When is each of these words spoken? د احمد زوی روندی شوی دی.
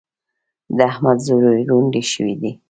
د 0.77 0.79
احمد 0.91 1.17
زوی 1.27 1.59
روندی 1.69 2.03
شوی 2.11 2.33
دی. 2.41 2.51